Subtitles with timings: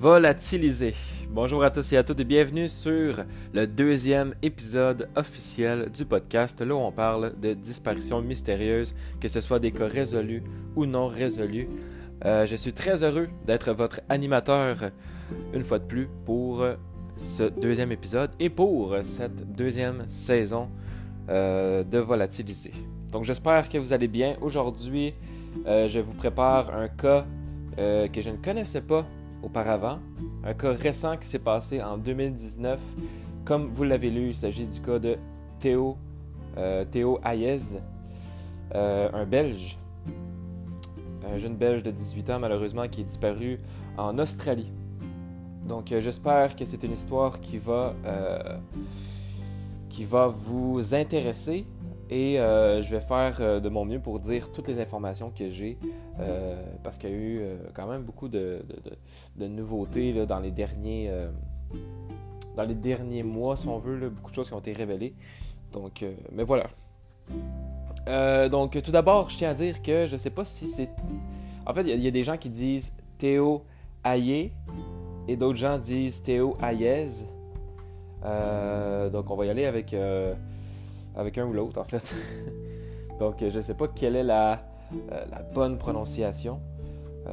[0.00, 0.94] Volatiliser.
[1.28, 6.58] Bonjour à tous et à toutes et bienvenue sur le deuxième épisode officiel du podcast,
[6.62, 10.42] là où on parle de disparitions mystérieuses, que ce soit des cas résolus
[10.74, 11.68] ou non résolus.
[12.24, 14.90] Euh, je suis très heureux d'être votre animateur
[15.52, 16.64] une fois de plus pour
[17.18, 20.70] ce deuxième épisode et pour cette deuxième saison
[21.28, 22.72] euh, de Volatiliser.
[23.12, 24.38] Donc j'espère que vous allez bien.
[24.40, 25.12] Aujourd'hui,
[25.66, 27.26] euh, je vous prépare un cas
[27.76, 29.06] que je ne connaissais pas
[29.42, 29.98] auparavant.
[30.44, 32.80] Un cas récent qui s'est passé en 2019.
[33.44, 35.16] Comme vous l'avez lu, il s'agit du cas de
[35.58, 35.96] Théo,
[36.56, 36.84] euh,
[37.24, 37.58] Hayez,
[38.74, 39.78] euh, un Belge,
[41.30, 43.58] un jeune Belge de 18 ans malheureusement qui est disparu
[43.96, 44.72] en Australie.
[45.66, 47.94] Donc euh, j'espère que c'est une histoire qui va,
[49.88, 51.66] qui va vous intéresser
[52.10, 55.48] et euh, je vais faire euh, de mon mieux pour dire toutes les informations que
[55.48, 55.78] j'ai,
[56.18, 58.62] euh, parce qu'il y a eu quand même beaucoup de,
[59.38, 61.10] nouveautés dans, les derniers,
[62.56, 65.14] dans les derniers mois, si on veut, beaucoup de choses qui ont été révélées.
[65.72, 66.66] Donc, mais voilà.
[68.48, 70.90] donc, tout d'abord, je tiens à dire que je ne sais pas si c'est.
[71.64, 73.62] En fait, il y, a des gens qui disent Théo
[74.04, 74.52] Ayé
[75.28, 77.06] et d'autres gens disent Théo Ayez.
[79.12, 79.94] donc, on va y aller avec
[81.16, 82.14] avec un ou l'autre en fait.
[83.20, 84.62] Donc je ne sais pas quelle est la,
[85.12, 86.60] euh, bonne prononciation,
[87.26, 87.32] euh,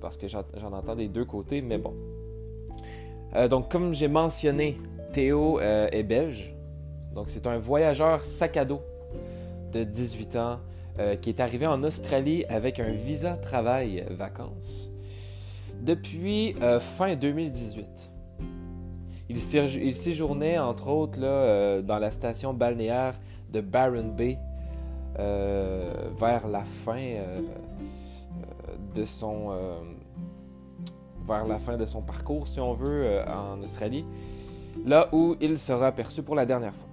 [0.00, 1.94] parce que j'en entends des deux côtés, mais bon.
[3.34, 4.76] Euh, donc comme j'ai mentionné,
[5.12, 6.54] Théo est belge.
[7.14, 8.80] Donc c'est un voyageur sac à dos
[9.72, 10.58] de 18 ans
[11.20, 14.90] qui est arrivé en Australie avec un visa travail vacances
[15.82, 18.10] depuis fin 2018.
[19.28, 23.14] Il, séjournait entre autres là, dans la station balnéaire
[23.52, 24.38] de Byron Bay
[25.18, 27.40] euh, vers la fin euh,
[28.94, 29.80] de son euh,
[31.26, 34.04] vers la fin de son parcours, si on veut, en Australie,
[34.84, 36.88] là où il sera aperçu pour la dernière fois.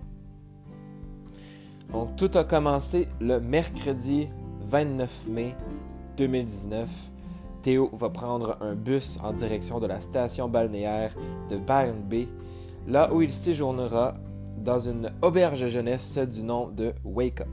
[1.92, 4.30] Donc tout a commencé le mercredi
[4.62, 5.56] 29 mai
[6.18, 6.90] 2019.
[7.64, 11.16] Théo va prendre un bus en direction de la station balnéaire
[11.50, 12.28] de Bay,
[12.88, 14.16] là où il séjournera
[14.58, 17.48] dans une auberge jeunesse du nom de Wake Up.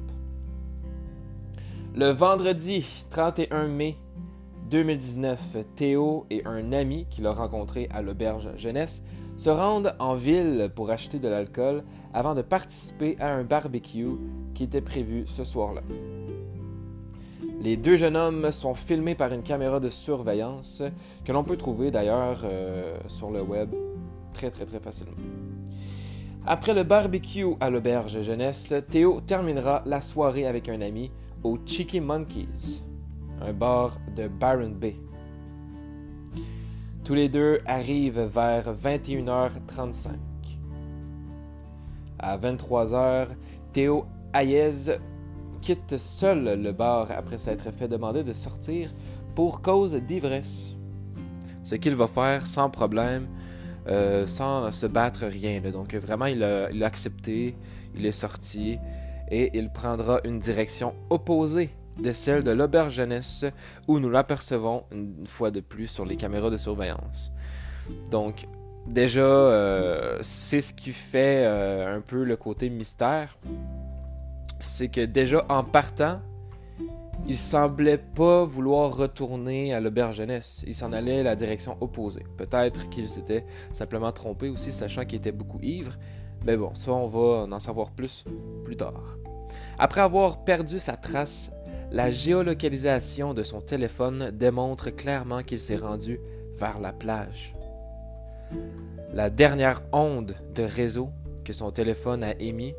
[1.94, 3.96] Le vendredi 31 mai
[4.68, 9.04] 2019, Théo et un ami qu'il a rencontré à l'auberge jeunesse
[9.36, 14.18] se rendent en ville pour acheter de l'alcool avant de participer à un barbecue
[14.54, 15.82] qui était prévu ce soir-là.
[17.62, 20.82] Les deux jeunes hommes sont filmés par une caméra de surveillance
[21.26, 23.74] que l'on peut trouver d'ailleurs euh, sur le web
[24.32, 25.16] très très très facilement.
[26.46, 31.10] Après le barbecue à l'auberge jeunesse, Théo terminera la soirée avec un ami
[31.44, 32.82] au Cheeky Monkeys,
[33.42, 34.96] un bar de Byron Bay.
[37.04, 40.08] Tous les deux arrivent vers 21h35.
[42.18, 43.28] À 23h,
[43.72, 44.92] Théo Hayez
[45.60, 48.90] quitte seul le bar après s'être fait demander de sortir
[49.34, 50.74] pour cause d'ivresse.
[51.62, 53.28] Ce qu'il va faire sans problème
[53.88, 55.60] euh, sans se battre rien.
[55.72, 57.56] Donc vraiment, il a, accepté,
[57.96, 58.78] il est sorti
[59.30, 63.46] et il prendra une direction opposée de celle de l'auberge jeunesse
[63.88, 67.32] où nous l'apercevons une fois de plus sur les caméras de surveillance.
[68.10, 68.46] Donc
[68.86, 73.38] déjà, euh, c'est ce qui fait euh, un peu le côté mystère.
[74.60, 76.20] C'est que déjà en partant,
[77.26, 80.64] il semblait pas vouloir retourner à l'auberge jeunesse.
[80.66, 82.24] Il s'en allait la direction opposée.
[82.36, 85.92] Peut-être qu'il s'était simplement trompé aussi, sachant qu'il était beaucoup ivre.
[86.44, 88.24] Mais bon, ça, on va en savoir plus
[88.64, 89.16] plus tard.
[89.78, 91.50] Après avoir perdu sa trace,
[91.90, 96.20] la géolocalisation de son téléphone démontre clairement qu'il s'est rendu
[96.54, 97.54] vers la plage.
[99.12, 101.10] La dernière onde de réseau
[101.44, 102.74] que son téléphone a émis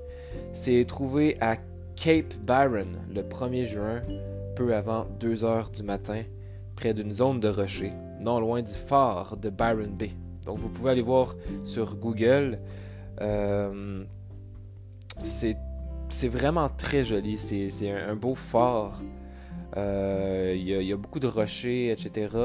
[0.54, 1.58] s'est trouvée à
[2.04, 4.02] Cape Byron le 1er juin
[4.56, 6.24] peu avant 2 heures du matin,
[6.76, 10.10] près d'une zone de rochers, non loin du phare de Byron Bay.
[10.48, 12.58] Donc vous pouvez aller voir sur Google.
[13.22, 14.04] Euh,
[15.22, 17.38] c'est vraiment très joli.
[17.38, 19.00] C'est un, beau phare.
[19.78, 22.36] Euh, il y, a beaucoup de rochers, etc.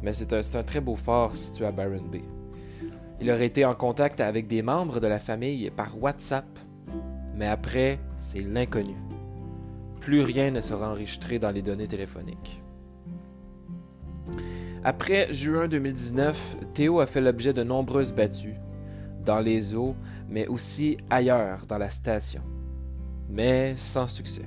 [0.00, 2.22] Mais c'est un, un, très beau phare situé à Byron Bay.
[3.20, 6.46] Il aurait été en contact avec des membres de la famille par WhatsApp.
[7.36, 8.96] Mais après, c'est l'inconnu
[10.06, 12.62] plus rien ne sera enregistré dans les données téléphoniques.
[14.84, 18.54] Après juin 2019, Théo a fait l'objet de nombreuses battues,
[19.24, 19.96] dans les eaux,
[20.28, 22.42] mais aussi ailleurs dans la station,
[23.28, 24.44] mais sans succès.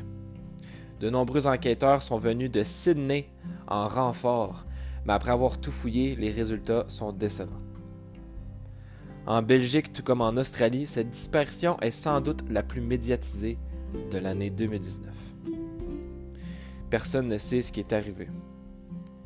[1.01, 3.27] De nombreux enquêteurs sont venus de Sydney
[3.67, 4.65] en renfort
[5.05, 7.61] mais après avoir tout fouillé, les résultats sont décevants.
[9.29, 13.59] En Belgique, tout comme en Australie, cette disparition est sans doute la plus médiatisée
[14.11, 15.13] de l'année 2019.
[16.89, 18.27] Personne ne sait ce qui est arrivé.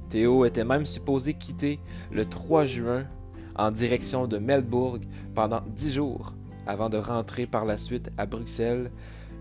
[0.10, 1.80] Théo était même supposé quitter
[2.12, 3.06] le 3 juin
[3.56, 6.34] en direction de Melbourne pendant 10 jours
[6.68, 8.92] avant de rentrer par la suite à Bruxelles,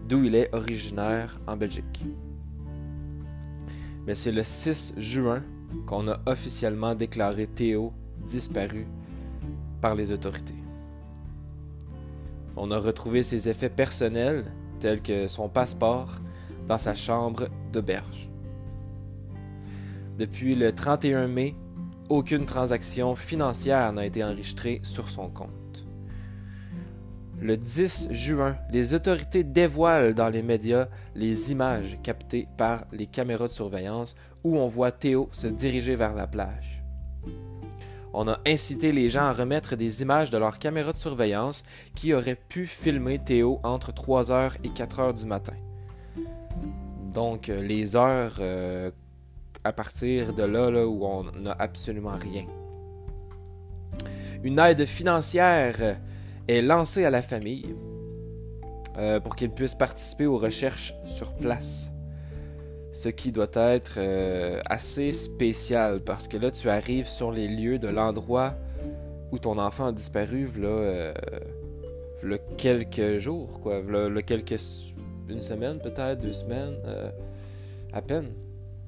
[0.09, 2.05] d'où il est originaire en Belgique.
[4.07, 5.43] Mais c'est le 6 juin
[5.87, 7.93] qu'on a officiellement déclaré Théo
[8.29, 8.87] disparu
[9.83, 10.55] par les autorités.
[12.57, 14.45] On a retrouvé ses effets personnels,
[14.81, 16.13] tels que son passeport,
[16.69, 18.31] dans sa chambre d'auberge.
[20.19, 21.55] Depuis le 31 mai,
[22.09, 25.87] aucune transaction financière n'a été enregistrée sur son compte.
[27.41, 33.47] Le 10 juin, les autorités dévoilent dans les médias les images captées par les caméras
[33.47, 34.15] de surveillance
[34.45, 36.82] où on voit Théo se diriger vers la plage.
[38.15, 41.65] On a incité les gens à remettre des images de leurs caméras de surveillance
[41.95, 45.55] qui auraient pu filmer Théo entre 3h et 4h du matin.
[47.15, 48.91] Donc euh, les heures euh,
[49.65, 52.45] à partir de là, où on n'a absolument rien.
[54.43, 55.99] Une aide financière
[56.49, 57.75] est lancée à la famille
[58.99, 61.92] euh, pour qu'ils puissent participer aux recherches sur place.
[62.93, 67.79] Ce qui doit être euh, assez spécial parce que là, tu arrives sur les lieux
[67.79, 68.55] de l'endroit
[69.31, 71.15] où ton enfant a disparu, là, euh,
[72.59, 73.81] quelques jours, quoi,
[74.23, 74.61] quelques,
[75.29, 76.77] une semaine peut-être, deux semaines,
[77.93, 78.33] à peine.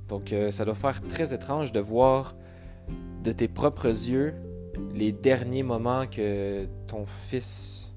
[0.08, 2.34] Donc euh, ça doit faire très étrange de voir
[3.22, 4.34] de tes propres yeux
[4.94, 7.94] les derniers moments que ton fils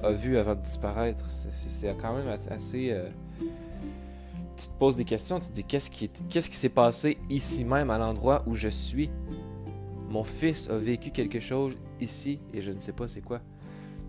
[0.00, 1.24] a vu avant de disparaître.
[1.30, 2.94] C'est quand même assez...
[4.58, 7.90] Euh, tu te poses des questions, tu te dis qu'est-ce qui s'est passé ici même
[7.90, 9.10] à l'endroit où je suis?
[10.08, 13.40] Mon fils a vécu quelque chose ici et je ne sais pas c'est quoi.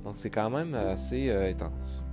[0.03, 2.03] Donc c'est quand même assez euh, intense.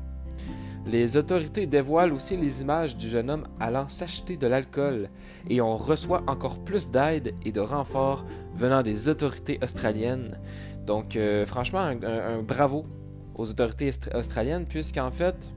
[0.87, 5.09] Les autorités dévoilent aussi les images du jeune homme allant s'acheter de l'alcool
[5.49, 8.25] et on reçoit encore plus d'aide et de renforts
[8.55, 10.39] venant des autorités australiennes.
[10.87, 12.87] Donc euh, franchement, un, bravo
[13.35, 15.53] aux autorités australiennes puisqu'en fait,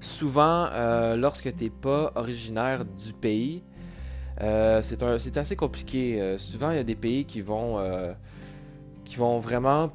[0.00, 3.62] souvent, euh, lorsque tu n'es pas originaire du pays,
[4.42, 6.36] euh, c'est assez compliqué.
[6.38, 7.80] souvent, il y a des pays qui vont,
[9.04, 9.92] qui vont vraiment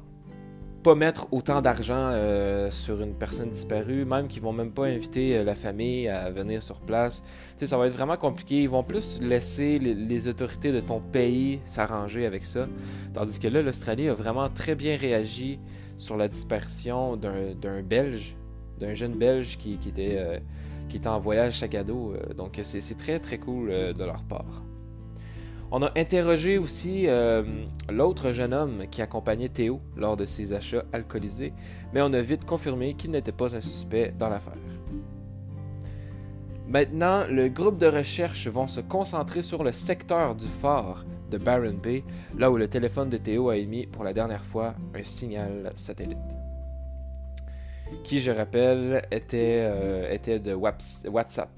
[0.82, 5.36] pas mettre autant d'argent euh, sur une personne disparue, même qu'ils vont même pas inviter
[5.36, 7.22] euh, la famille à venir sur place.
[7.56, 8.62] sais, ça va être vraiment compliqué.
[8.62, 12.66] Ils vont plus laisser les, autorités de ton pays s'arranger avec ça.
[13.14, 15.60] Tandis que là, l'Australie a vraiment très bien réagi
[15.98, 18.36] sur la disparition d'un Belge,
[18.82, 20.38] d'un jeune Belge qui, était, euh,
[20.92, 22.14] était en voyage chaque ado.
[22.36, 24.62] donc c'est très très cool de leur part.
[25.74, 27.42] On a interrogé aussi euh,
[27.90, 31.54] l'autre jeune homme qui accompagnait Théo lors de ses achats alcoolisés,
[31.94, 34.52] mais on a vite confirmé qu'il n'était pas un suspect dans l'affaire.
[36.68, 41.78] Maintenant, le groupe de recherche vont se concentrer sur le secteur du phare de Barron
[41.82, 42.04] Bay,
[42.36, 46.41] là où le téléphone de Théo a émis pour la dernière fois un signal satellite.
[48.04, 51.50] Qui, je rappelle, était, euh, de WhatsApp,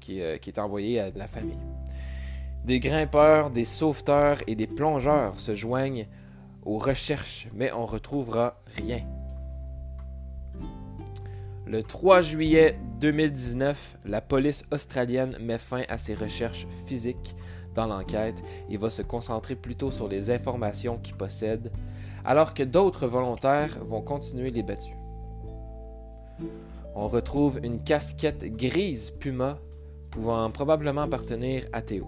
[0.00, 1.58] qui, euh, qui était envoyé à la famille.
[2.64, 6.06] Des grimpeurs, des sauveteurs et des plongeurs se joignent
[6.64, 9.00] aux recherches, mais on retrouvera rien.
[11.66, 17.34] Le 3 juillet 2019, la police australienne met fin à ses recherches physiques
[17.74, 21.72] dans l'enquête et va se concentrer plutôt sur les informations qu'il possède,
[22.24, 25.01] alors que d'autres volontaires vont continuer les battues.
[26.94, 29.58] On retrouve une casquette grise Puma
[30.10, 32.06] pouvant probablement appartenir à Théo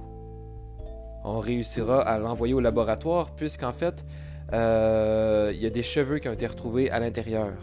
[1.24, 4.04] on réussira à l'envoyer au laboratoire, puisqu'en fait,
[4.52, 7.54] euh, il y a des cheveux qui ont été retrouvés à l'intérieur.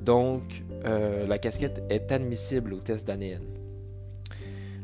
[0.00, 3.42] Donc, euh, la casquette est admissible au test d'ADN.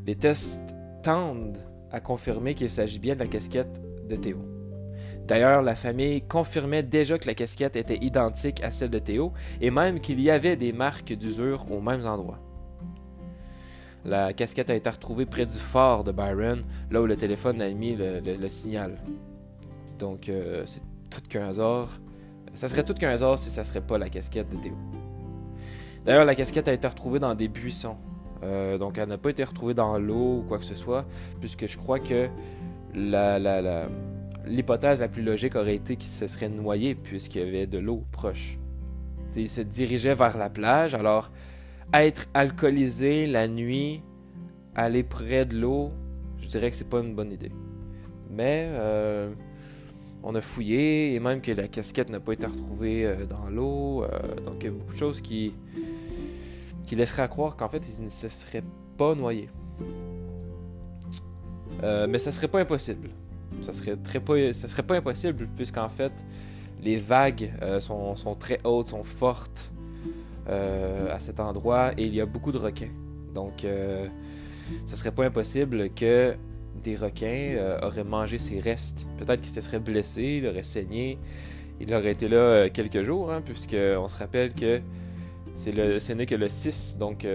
[0.07, 1.59] Les tests tendent
[1.91, 4.58] à confirmer qu'il s'agit bien de la casquette de Théo.
[5.29, 9.71] D'ailleurs, la famille confirmait déjà que la casquette était identique à celle de Théo et
[9.71, 12.39] même qu'il y avait des marques d'usure aux mêmes endroits.
[14.07, 17.69] La casquette a été retrouvée près du phare de Byron, là où le téléphone a
[17.69, 18.97] émis le, signal.
[19.99, 20.81] Donc, euh, c'est
[21.11, 21.91] tout qu'un hasard.
[22.55, 24.75] Ça serait tout qu'un hasard si ça serait pas la casquette de Théo.
[26.07, 27.97] D'ailleurs, la casquette a été retrouvée dans des buissons.
[28.45, 31.05] Euh, donc, elle n'a pas été retrouvée dans l'eau ou quoi que ce soit,
[31.39, 32.31] puisque je crois que
[34.49, 38.05] l'hypothèse la, plus logique aurait été qu'il se serait noyé puisqu'il y avait de l'eau
[38.11, 38.59] proche.
[39.37, 41.31] il se dirigeait vers la plage, alors
[41.93, 44.03] être alcoolisé la nuit,
[44.75, 45.91] aller près de l'eau,
[46.39, 47.53] je dirais que c'est pas une bonne idée.
[48.31, 48.71] Mais
[50.23, 54.05] on a fouillé et même que la casquette n'a pas été retrouvée dans l'eau.
[54.45, 55.55] donc il y a beaucoup de choses qui,
[56.87, 58.65] qui laisseraient croire qu'en fait il ne se serait
[58.97, 59.49] pas noyé.
[61.83, 63.11] mais ça serait pas impossible.
[63.61, 66.13] Ça serait, très pas, ça serait pas impossible puisqu'en fait
[66.83, 69.73] les vagues sont, sont, très hautes, sont fortes.
[70.49, 72.89] Euh, à cet endroit et il y a beaucoup de requins.
[73.35, 74.07] Donc, euh,
[74.87, 76.37] ce serait pas impossible que
[76.83, 79.07] des requins euh, auraient mangé ses restes.
[79.19, 81.19] Peut-être qu'il se serait blessé, il aurait saigné,
[81.81, 84.81] il aurait été là quelques jours, hein, puisqu'on se rappelle que
[85.55, 87.27] c'est le, ce n'est que le 6, donc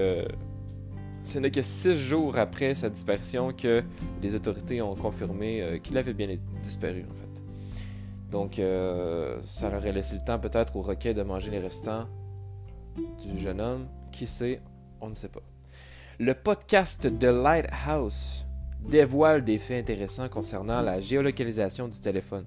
[1.23, 3.83] ce n'est que six jours après sa disparition que
[4.21, 7.23] les autorités ont confirmé qu'il avait bien disparu, en fait.
[8.31, 8.55] Donc,
[9.41, 12.07] ça leur aurait laissé le temps peut-être aux requins de manger les restants
[13.21, 13.87] du jeune homme.
[14.11, 14.61] Qui sait?
[15.01, 15.41] On ne sait pas.
[16.19, 18.45] Le podcast The Lighthouse
[18.87, 22.45] dévoile des faits intéressants concernant la géolocalisation du téléphone.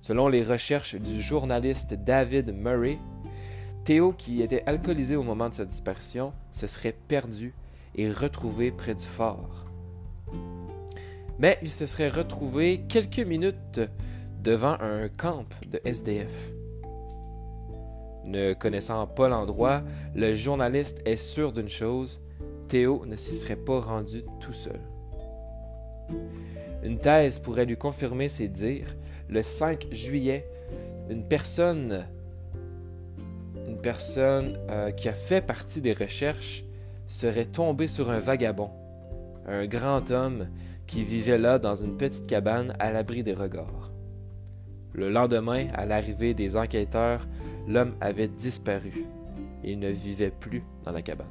[0.00, 2.98] Selon les recherches du journaliste David Murray,
[3.84, 7.52] Théo, qui était alcoolisé au moment de sa disparition, se serait perdu
[7.94, 9.66] et retrouvé près du fort.
[11.38, 13.80] Mais il se serait retrouvé quelques minutes
[14.42, 16.52] devant un camp de SDF.
[18.24, 19.82] Ne connaissant pas l'endroit,
[20.14, 22.20] le journaliste est sûr d'une chose,
[22.68, 24.80] Théo ne s'y serait pas rendu tout seul.
[26.82, 28.96] Une thèse pourrait lui confirmer ses dires.
[29.28, 30.48] Le 5 juillet,
[31.10, 32.06] une personne,
[33.68, 36.64] une personne euh, qui a fait partie des recherches
[37.12, 38.70] serait tombée sur un vagabond,
[39.46, 40.48] un grand homme
[40.86, 43.92] qui vivait là dans une petite cabane à l'abri des regards.
[44.92, 47.26] Le lendemain, à l'arrivée des enquêteurs,
[47.66, 49.06] l'homme avait disparu
[49.64, 51.26] il ne vivait plus dans la cabane.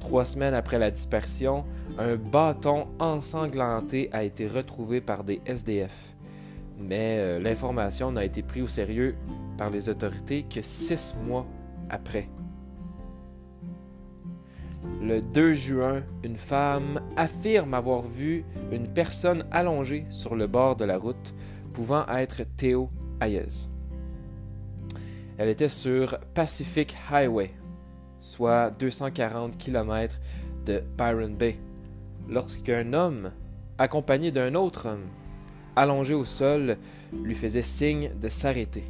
[0.00, 1.64] Trois semaines après la disparition,
[1.98, 6.14] un bâton ensanglanté a été retrouvé par des SDF.
[6.78, 9.16] Mais euh, l'information n'a été prise au sérieux
[9.56, 11.46] par les autorités que six mois
[11.88, 12.28] après.
[15.00, 20.84] Le 2 juin, une femme affirme avoir vu une personne allongée sur le bord de
[20.84, 21.34] la route,
[21.72, 22.90] pouvant être Théo
[23.20, 23.68] Hayez.
[25.38, 27.50] Elle était sur Pacific Highway,
[28.18, 30.16] soit 240 km
[30.64, 31.56] de Byron Bay,
[32.28, 33.30] lorsqu'un homme,
[33.78, 35.06] accompagné d'un autre homme,
[35.76, 36.78] allongé au sol,
[37.22, 38.84] lui faisait signe de s'arrêter.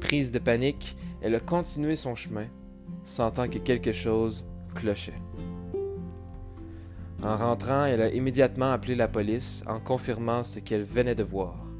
[0.00, 2.46] Prise de panique, elle a continué son chemin,
[3.04, 5.20] sentant que quelque chose clochait.
[7.22, 11.70] En rentrant, elle a immédiatement appelé la police en confirmant ce qu'elle venait de voir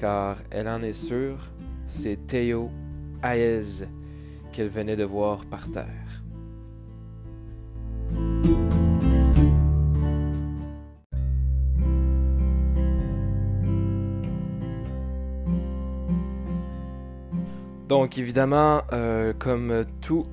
[0.00, 1.52] car elle en est sûre,
[1.86, 2.70] c'est Théo
[3.22, 3.84] Aez
[4.50, 6.19] qu'elle venait de voir par terre.
[17.90, 20.28] Donc évidemment, euh, comme toutes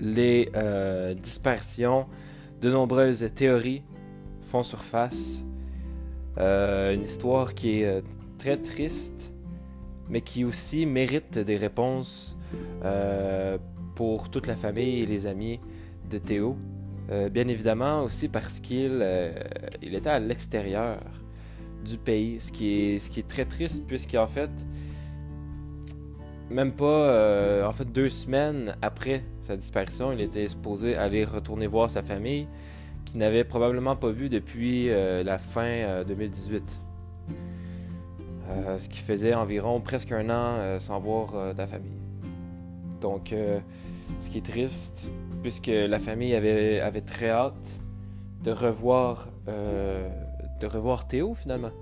[0.00, 2.06] les euh, dispersions,
[2.62, 3.82] de nombreuses théories
[4.40, 5.44] font surface.
[6.38, 8.02] Euh, une histoire qui est
[8.38, 9.34] très triste,
[10.08, 12.38] mais qui aussi mérite des réponses
[13.94, 15.60] pour toute la famille et les amis
[16.08, 16.56] de Théo.
[17.30, 19.06] Bien évidemment aussi parce qu'il
[19.82, 21.00] il était à l'extérieur
[21.84, 24.50] du pays, ce qui est, ce qui est très triste puisqu'en fait,
[26.54, 31.90] même pas, en fait, deux semaines après sa disparition, il était supposé aller retourner voir
[31.90, 32.46] sa famille,
[33.04, 36.80] qu'il n'avait probablement pas vu depuis la fin 2018.
[38.50, 41.98] Euh, ce qui faisait environ presque un an euh, sans voir euh, ta famille.
[43.00, 43.34] Donc,
[44.18, 45.10] ce qui est triste,
[45.42, 47.78] puisque la famille avait, très hâte
[48.42, 49.28] de revoir
[51.06, 51.72] Théo finalement.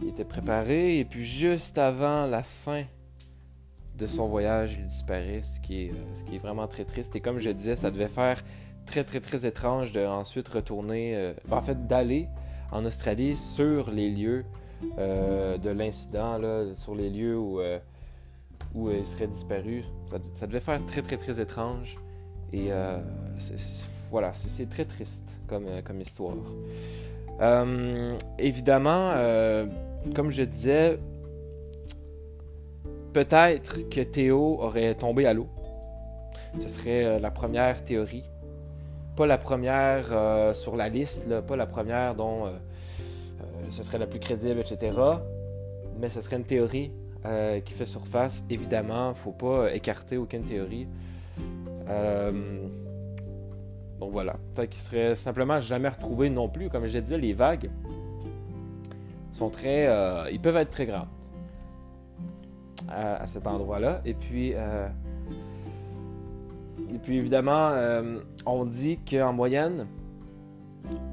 [0.00, 2.84] Il était préparé et puis juste avant la fin
[3.96, 7.14] de son voyage, il disparaît, ce qui est, ce qui est vraiment très triste.
[7.16, 8.42] Et comme je disais, ça devait faire
[8.86, 12.28] très très très étrange de ensuite retourner, ben, en fait d'aller
[12.72, 14.44] en Australie sur les lieux
[14.98, 16.38] euh, de l'incident
[16.74, 17.78] sur les lieux où, euh,
[18.74, 19.84] il serait disparu.
[20.34, 21.96] Ça, devait faire très très très étrange.
[22.52, 22.98] Et euh,
[24.10, 26.36] voilà, c'est très triste comme, comme histoire.
[28.38, 29.12] évidemment,
[30.14, 30.98] comme je disais,
[33.12, 35.48] peut-être que Théo aurait tombé à l'eau.
[36.58, 38.30] Ce serait la première théorie.
[39.16, 42.50] Pas la première sur la liste, pas la première dont
[43.70, 44.96] ce serait la plus crédible, etc.
[46.00, 46.90] Mais ce serait une théorie
[47.26, 48.42] euh, qui fait surface.
[48.48, 50.88] Évidemment, faut pas écarter aucune théorie.
[51.88, 52.66] Euh,
[53.98, 54.36] donc voilà.
[54.54, 56.70] Peut-être qu'il serait simplement jamais retrouvé non plus.
[56.70, 57.70] Comme je disais, les vagues
[59.32, 59.86] sont très.
[59.86, 61.08] Euh, ils peuvent être très grandes
[62.90, 64.00] à, cet endroit-là.
[64.04, 64.52] Et puis.
[64.54, 64.88] Euh,
[66.92, 69.86] et puis évidemment, euh, on dit qu'en moyenne,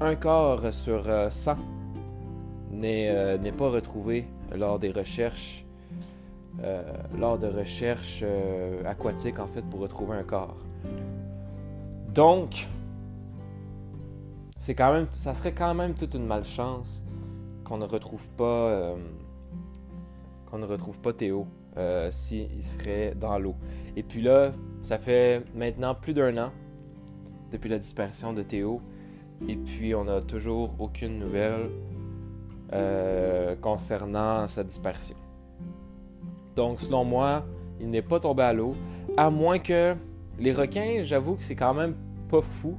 [0.00, 1.56] un corps sur 100
[2.72, 5.64] n'est pas retrouvé lors des recherches,
[7.16, 8.24] lors de recherches
[8.84, 10.56] aquatiques en fait, pour retrouver un corps.
[12.12, 12.66] Donc,
[14.56, 17.02] c'est quand même, ça serait quand même toute une malchance
[17.64, 18.96] qu'on ne retrouve pas, euh,
[20.46, 23.54] qu'on ne retrouve pas Théo euh, s'il serait dans l'eau.
[23.96, 26.50] Et puis là, ça fait maintenant plus d'un an
[27.50, 28.80] depuis la disparition de Théo,
[29.48, 31.70] et puis on n'a toujours aucune nouvelle
[32.72, 35.16] euh, concernant sa disparition.
[36.56, 37.46] Donc, selon moi,
[37.80, 38.74] il n'est pas tombé à l'eau,
[39.16, 39.94] à moins que
[40.38, 41.94] les requins, j'avoue que c'est quand même
[42.28, 42.76] pas fou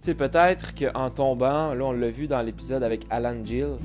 [0.00, 3.78] tu sais, peut-être qu'en tombant, là on l'a vu dans l'épisode avec Alan Gill,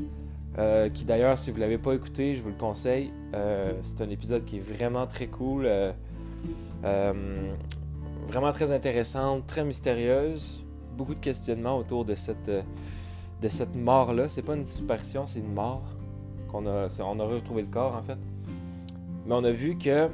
[0.59, 3.11] euh, qui d'ailleurs, si vous l'avez pas écouté, je vous le conseille.
[3.33, 5.91] Euh, c'est un épisode qui est vraiment très cool, euh,
[8.27, 10.63] vraiment très intéressant, très mystérieuse.
[10.95, 12.51] Beaucoup de questionnements autour de cette,
[13.41, 14.29] de cette mort-là.
[14.29, 15.83] C'est pas une disparition, c'est une mort.
[16.53, 18.19] a, on a retrouvé le corps en fait.
[19.25, 20.07] Mais on a vu que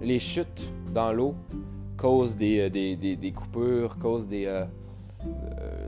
[0.00, 1.34] les chutes dans l'eau
[1.98, 4.64] causent des, des, des coupures, causent des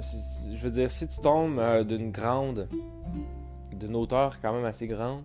[0.01, 2.69] je veux dire, si tu tombes d'une grande,
[3.77, 5.23] d'une hauteur quand même assez grande,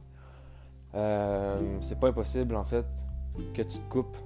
[0.95, 2.85] euh, c'est pas impossible en fait
[3.53, 4.17] que tu te coupes.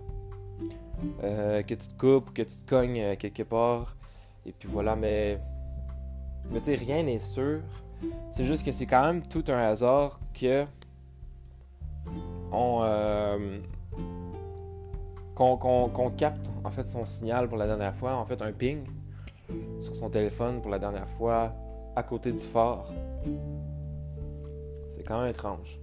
[1.22, 3.96] que tu te coupes, que tu te cognes quelque part.
[4.46, 5.39] Et puis voilà, mais.
[6.51, 7.62] Mais tu sais, rien n'est sûr.
[8.32, 10.65] C'est juste que c'est quand même tout un hasard que.
[12.51, 12.82] On.
[15.36, 18.84] qu'on capte en fait son signal pour la dernière fois, en fait un ping
[19.79, 21.53] sur son téléphone pour la dernière fois
[21.96, 22.85] à côté du phare.
[25.07, 25.79] Quand même étrange.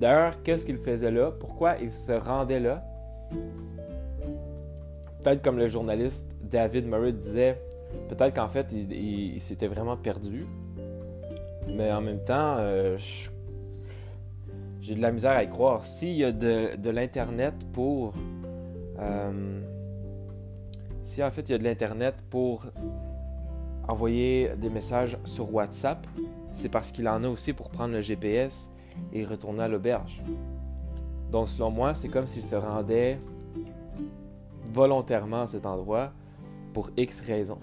[0.00, 1.30] D'ailleurs, qu'est-ce qu'il faisait là?
[1.30, 2.84] Pourquoi il se rendait là?
[5.22, 7.60] Peut-être comme le journaliste David Murray disait,
[8.08, 10.46] peut-être qu'en fait, il, s'était vraiment perdu.
[11.68, 12.98] Mais en même temps, euh,
[14.80, 15.86] j'ai de la misère à y croire.
[15.86, 18.14] S'il y a de, l'Internet pour...
[18.98, 19.60] Euh,
[21.04, 22.64] si en fait il y a de l'Internet pour
[23.86, 26.06] envoyer des messages sur WhatsApp,
[26.54, 28.70] c'est parce qu'il en a aussi pour prendre le GPS
[29.12, 30.22] et retourner à l'auberge.
[31.30, 33.18] Donc selon moi, c'est comme s'il se rendait
[34.72, 36.12] volontairement à cet endroit
[36.72, 37.58] pour X raisons.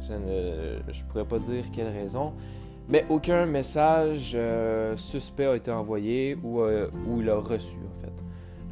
[0.00, 2.34] Je ne pourrais pas dire quelle raison,
[2.88, 8.24] mais aucun message euh, suspect a été envoyé ou, euh, il a reçu en fait.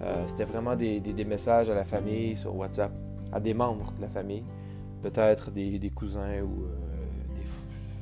[0.03, 2.93] Euh, c'était vraiment des, messages à la famille sur WhatsApp
[3.33, 4.45] à des membres de la famille,
[5.03, 6.67] peut-être des, cousins ou
[7.35, 7.47] des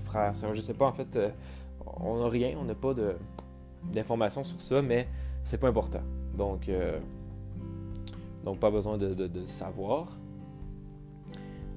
[0.04, 1.16] frères, je ne sais pas, en fait,
[2.02, 2.94] on n'a rien, on n'a pas
[3.84, 5.08] d'informations sur ça, mais
[5.44, 6.02] c'est pas important.
[6.36, 6.98] Donc, euh,
[8.44, 10.08] donc pas besoin de, savoir.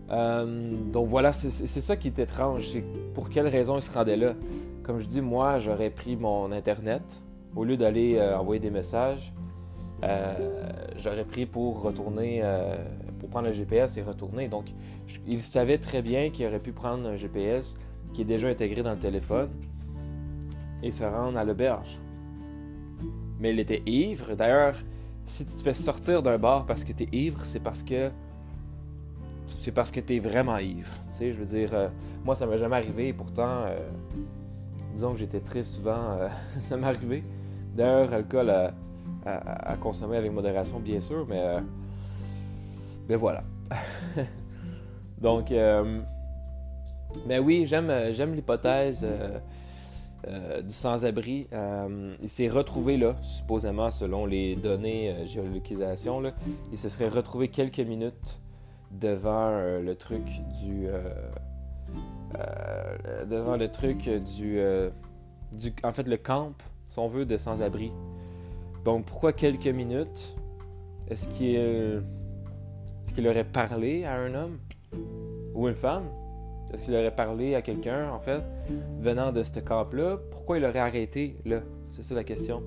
[0.10, 2.84] donc voilà, c'est ça qui est étrange, c'est
[3.14, 4.36] pour quelle raison il se rendait là.
[4.84, 7.22] Comme je dis, moi, j'aurais pris mon Internet,
[7.56, 9.34] au lieu d'aller envoyer des messages,
[10.98, 12.42] j'aurais pris pour retourner
[13.24, 14.50] pour prendre le GPS et retourner.
[14.50, 14.66] Donc,
[15.26, 17.78] il savait très bien qu'il aurait pu prendre un GPS
[18.14, 19.50] qui est déjà intégré dans le téléphone
[20.84, 22.00] et se rendre à l'auberge.
[23.40, 24.36] Mais il était ivre.
[24.36, 24.76] D'ailleurs,
[25.26, 28.12] si tu te fais sortir d'un bar parce que tu es ivre, c'est parce que
[29.46, 30.92] c'est parce que tu es vraiment ivre.
[31.14, 31.88] Tu sais, je veux dire, euh,
[32.26, 33.78] moi, ça m'est jamais arrivé pourtant, euh,
[34.94, 36.28] disons que j'étais très souvent, euh,
[36.60, 37.24] ça m'est arrivé.
[37.76, 38.74] D'ailleurs, alcool à,
[39.26, 41.42] à, consommer avec modération, bien sûr, mais
[43.08, 43.44] ben voilà.
[45.22, 45.52] Donc,
[47.26, 49.08] mais oui, j'aime, j'aime l'hypothèse
[50.28, 51.48] euh, euh, du sans-abri.
[52.22, 55.14] il s'est retrouvé là, supposément selon les données
[56.22, 56.32] là,
[56.72, 58.40] il se serait retrouvé quelques minutes
[58.92, 59.50] devant
[59.82, 60.24] le truc
[60.64, 60.88] du,
[63.30, 64.60] devant le truc du,
[65.84, 66.54] en fait le camp,
[66.90, 67.92] si on veut, de sans-abri.
[68.86, 70.36] Donc pourquoi quelques minutes?
[71.10, 72.00] Est-ce qu'il est
[73.06, 74.60] est-ce qu'il aurait parlé à un homme
[75.54, 76.06] ou une femme?
[76.74, 78.42] Est-ce qu'il aurait parlé à quelqu'un, en fait,
[79.00, 80.18] venant de ce camp-là?
[80.32, 81.60] Pourquoi il aurait arrêté là?
[81.88, 82.64] C'est ça la question.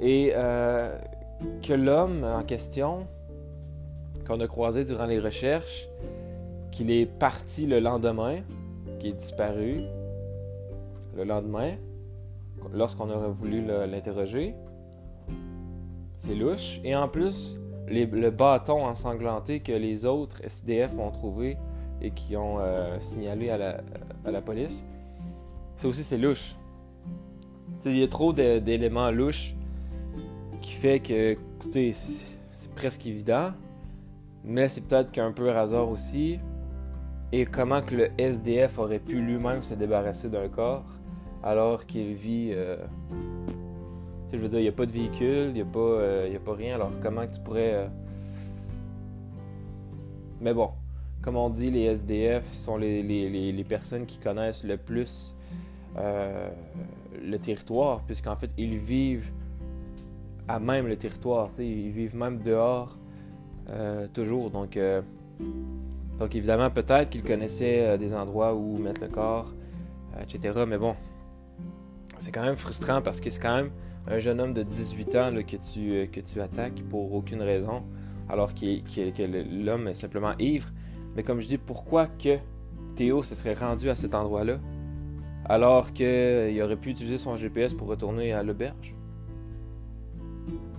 [0.00, 0.96] Et euh,
[1.62, 3.06] que l'homme en question,
[4.26, 5.88] qu'on a croisé durant les recherches,
[6.72, 8.40] qu'il est parti le lendemain,
[8.98, 9.82] qu'il est disparu
[11.14, 11.72] le lendemain,
[12.72, 14.54] lorsqu'on aurait voulu l'interroger,
[16.16, 16.80] c'est louche.
[16.82, 21.58] Et en plus, le bâton ensanglanté que les autres SDF ont trouvé
[22.02, 22.58] et qui ont
[23.00, 23.80] signalé à la,
[24.24, 24.84] à la police.
[25.76, 26.56] Ça aussi, c'est louche.
[27.84, 29.54] Il y a trop d'éléments louches
[30.62, 33.52] qui fait que, écoutez, c'est presque évident,
[34.44, 36.38] mais c'est peut-être qu'un peu hasard aussi.
[37.32, 40.84] Et comment que le SDF aurait pu lui-même se débarrasser d'un corps
[41.42, 42.50] alors qu'il vit.
[42.52, 42.76] Euh,
[44.32, 46.38] je veux dire, il n'y a pas de véhicule, il n'y a, pas, euh, a
[46.40, 46.74] pas rien.
[46.74, 47.74] Alors comment tu pourrais.
[47.74, 47.86] Euh,
[50.40, 50.70] mais bon,
[51.26, 55.34] comme on dit, les SDF sont les, les personnes qui connaissent le plus
[55.96, 59.32] le territoire, puisqu'en fait, ils vivent
[60.46, 61.50] à même le territoire.
[61.58, 62.96] Ils vivent même dehors,
[64.14, 64.50] toujours.
[64.50, 64.78] Donc,
[66.18, 69.52] donc évidemment, peut-être qu'ils connaissaient des endroits où mettre le corps,
[70.20, 70.64] etc.
[70.68, 70.94] Mais bon,
[72.18, 73.70] c'est quand même frustrant parce que c'est quand même
[74.08, 77.82] un jeune homme de 18 ans que, tu, euh, que tu attaques pour aucune raison,
[78.28, 80.68] alors que l'homme est simplement ivre.
[81.16, 82.38] Mais comme je dis, pourquoi que
[82.94, 84.58] Théo se serait rendu à cet endroit-là
[85.46, 88.94] alors qu'il aurait pu utiliser son GPS pour retourner à l'auberge?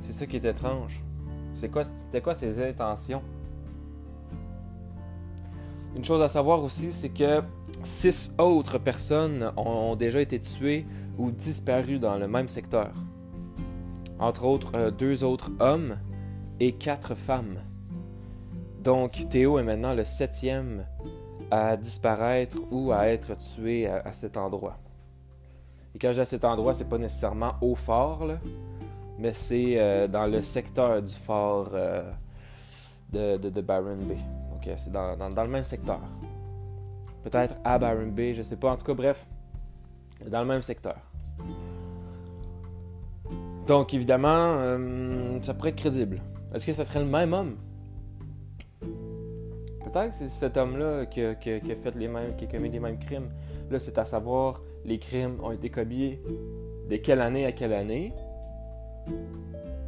[0.01, 1.03] C'est ça qui est étrange.
[1.55, 3.23] C'est quoi, c'était quoi ses intentions?
[5.95, 7.41] Une chose à savoir aussi, c'est que
[7.81, 10.85] six autres personnes ont déjà été tuées
[11.17, 12.91] ou disparu dans le même secteur.
[14.19, 15.97] Entre autres, euh, deux autres hommes
[16.59, 17.57] et quatre femmes.
[18.87, 20.85] Donc Théo est maintenant le septième
[21.51, 24.77] à disparaître ou à être tué à, cet endroit.
[25.93, 28.25] Et quand j'ai à cet endroit, c'est pas nécessairement au fort,
[29.19, 32.09] mais c'est euh, dans le secteur du fort euh,
[33.11, 34.19] de, de, Byron Bay.
[34.51, 35.99] Donc c'est dans, le même secteur.
[37.25, 38.71] Peut-être à Byron Bay, je sais pas.
[38.71, 39.27] En tout cas, bref,
[40.25, 40.95] dans le même secteur.
[43.67, 46.21] Donc, évidemment, euh, ça pourrait être crédible.
[46.53, 47.57] Est-ce que ça serait le même homme?
[50.11, 53.29] C'est cet homme-là qui, a, fait les mêmes, qui a commis les mêmes crimes.
[53.69, 56.19] Là, c'est à savoir, les crimes ont été commis
[56.89, 58.13] de quelle année à quelle année.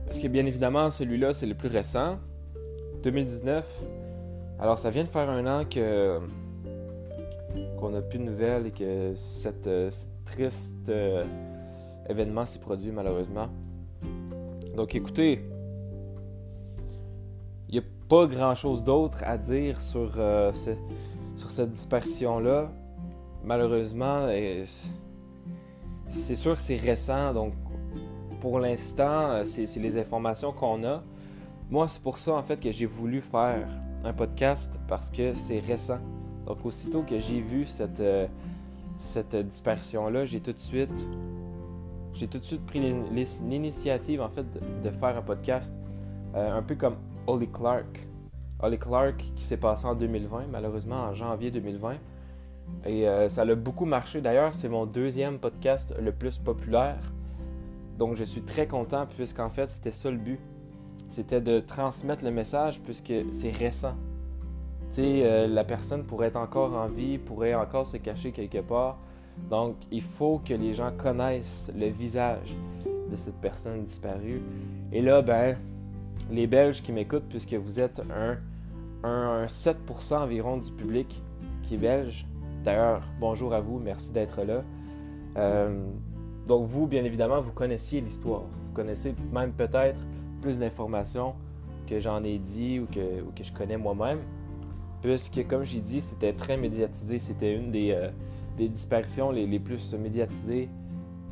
[0.06, 2.17] Parce que bien évidemment, celui-là, c'est le plus récent,
[3.04, 3.84] 2019.
[4.60, 6.19] Alors, ça vient de faire un an que
[7.80, 9.89] qu'on n'a plus de nouvelles et que cette, euh,
[10.26, 11.24] triste euh,
[12.08, 13.50] événement s'y produit malheureusement.
[14.76, 15.41] Donc écoutez,
[18.10, 20.52] pas grand-chose d'autre à dire sur, euh,
[21.36, 22.72] sur cette disparition-là.
[23.43, 24.28] Malheureusement,
[26.08, 27.54] c'est sûr que c'est récent, donc
[28.41, 31.04] pour l'instant, euh, c'est les informations qu'on a.
[31.69, 33.67] Moi, c'est pour ça en fait que j'ai voulu faire
[34.04, 36.00] un podcast parce que c'est récent.
[36.45, 38.04] Donc aussitôt que j'ai vu cette,
[38.98, 41.08] cette disparition-là, j'ai tout de suite
[42.13, 44.45] j'ai tout de suite pris l'initiative en fait
[44.84, 45.74] de, faire un podcast
[46.36, 46.95] euh, un peu comme
[47.30, 48.08] Holly Clark.
[48.60, 51.94] Holly Clark qui s'est passé en 2020, malheureusement en janvier 2020.
[52.86, 54.20] Et euh, ça a beaucoup marché.
[54.20, 57.00] D'ailleurs, c'est mon deuxième podcast le plus populaire.
[58.00, 60.39] Donc je suis très content puisqu'en fait c'était ça le but.
[61.10, 63.96] C'était de transmettre le message puisque c'est récent.
[64.92, 68.62] Tu sais, euh, la personne pourrait être encore en vie, pourrait encore se cacher quelque
[68.62, 68.98] part.
[69.50, 72.56] Donc, il faut que les gens connaissent le visage
[73.10, 74.42] de cette personne disparue.
[74.92, 75.56] Et là, ben,
[76.30, 78.38] les Belges qui m'écoutent, puisque vous êtes un,
[79.46, 81.22] 7% environ du public
[81.63, 82.28] qui est belge.
[82.63, 84.63] D'ailleurs, bonjour à vous, merci d'être là.
[85.38, 85.88] Euh,
[86.48, 88.42] donc, vous, bien évidemment, vous connaissiez l'histoire.
[88.65, 90.02] Vous connaissez même peut-être
[90.42, 91.36] plus d'informations
[91.88, 94.20] que j'en ai dit ou que, que je connais moi-même.
[95.02, 97.20] Puisque, comme j'ai dit, c'était très médiatisé.
[97.20, 97.92] C'était une des.
[97.92, 98.10] Euh,
[98.60, 100.68] des disparitions les, plus médiatisées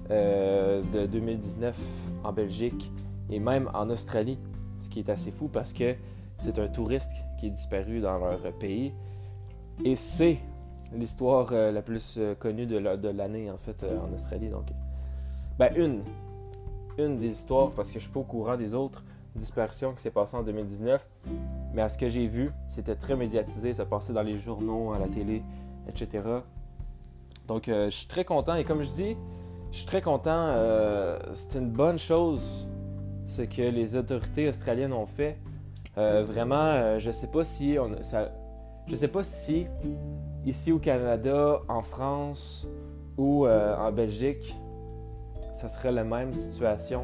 [0.09, 1.77] euh, de 2019
[2.23, 2.89] en Belgique
[3.29, 4.39] et même en Australie,
[4.77, 5.95] ce qui est assez fou parce que
[6.37, 8.93] c'est un touriste qui est disparu dans leur pays
[9.83, 10.37] et c'est
[10.93, 14.49] l'histoire euh, la plus euh, connue de l'année en fait en Australie.
[14.49, 14.67] Donc,
[15.59, 16.03] ben une,
[16.97, 19.03] une des histoires parce que je suis pas au courant des autres
[19.35, 21.05] disparitions qui s'est passées en 2019,
[21.73, 24.99] mais à ce que j'ai vu, c'était très médiatisé, ça passait dans les journaux, à
[24.99, 25.43] la télé,
[25.87, 26.23] etc.
[27.47, 28.55] Donc, euh, je suis très content.
[28.55, 29.17] Et comme je dis,
[29.71, 30.31] je suis très content.
[30.35, 32.67] Euh, c'est une bonne chose
[33.27, 35.37] ce que les autorités australiennes ont fait.
[35.97, 38.31] Euh, vraiment, je sais pas si on, ça,
[38.95, 39.67] sais pas si
[40.45, 42.67] ici au Canada, en France
[43.17, 44.55] ou en Belgique,
[45.53, 47.03] ça serait la même situation